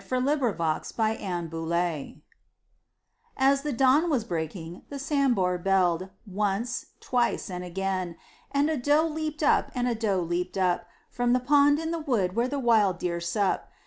Hunting 0.09 0.39
Song 0.39 0.49
of 0.49 0.57
the 0.57 0.81
Seeonee 0.83 1.69
Pack 1.69 2.21
As 3.37 3.61
the 3.61 3.71
dawn 3.71 4.09
was 4.09 4.23
breaking 4.23 4.81
the 4.89 4.97
Sambhur 4.97 5.59
belled 5.59 6.09
Once, 6.25 6.87
twice 6.99 7.51
and 7.51 7.63
again! 7.63 8.15
And 8.51 8.71
a 8.71 8.77
doe 8.77 9.05
leaped 9.05 9.43
up, 9.43 9.69
and 9.75 9.87
a 9.87 9.93
doe 9.93 10.19
leaped 10.21 10.57
up 10.57 10.87
From 11.11 11.33
the 11.33 11.39
pond 11.39 11.77
in 11.77 11.91
the 11.91 11.99
wood 11.99 12.35
where 12.35 12.47
the 12.47 12.57
wild 12.57 12.97
deer 12.97 13.21
sup. 13.21 13.69